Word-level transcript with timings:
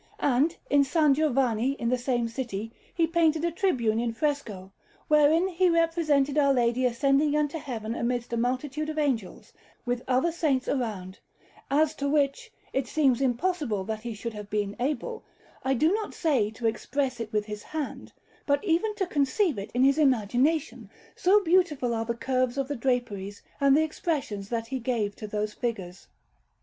And 0.25 0.57
in 0.67 0.79
S. 0.79 0.97
Giovanni, 1.15 1.73
in 1.73 1.87
the 1.89 1.97
same 1.99 2.27
city, 2.27 2.71
he 2.91 3.05
painted 3.05 3.45
a 3.45 3.51
tribune 3.51 3.99
in 3.99 4.13
fresco, 4.13 4.71
wherein 5.07 5.47
he 5.47 5.69
represented 5.69 6.39
Our 6.39 6.51
Lady 6.55 6.87
ascending 6.87 7.35
into 7.35 7.59
Heaven 7.59 7.93
amidst 7.93 8.33
a 8.33 8.37
multitude 8.37 8.89
of 8.89 8.97
angels, 8.97 9.53
with 9.85 10.01
other 10.07 10.31
saints 10.31 10.67
around; 10.67 11.19
as 11.69 11.93
to 11.97 12.09
which, 12.09 12.51
it 12.73 12.87
seems 12.87 13.21
impossible 13.21 13.83
that 13.83 14.01
he 14.01 14.15
should 14.15 14.33
have 14.33 14.49
been 14.49 14.75
able, 14.79 15.23
I 15.63 15.75
do 15.75 15.93
not 15.93 16.15
say 16.15 16.49
to 16.49 16.65
express 16.65 17.19
it 17.19 17.31
with 17.31 17.45
his 17.45 17.61
hand, 17.61 18.11
but 18.47 18.63
even 18.63 18.95
to 18.95 19.05
conceive 19.05 19.59
it 19.59 19.69
in 19.75 19.83
his 19.83 19.99
imagination, 19.99 20.89
so 21.15 21.43
beautiful 21.43 21.93
are 21.93 22.05
the 22.05 22.15
curves 22.15 22.57
of 22.57 22.67
the 22.67 22.75
draperies 22.75 23.43
and 23.59 23.77
the 23.77 23.83
expressions 23.83 24.49
that 24.49 24.65
he 24.65 24.79
gave 24.79 25.15
to 25.17 25.27
those 25.27 25.53
figures. 25.53 26.07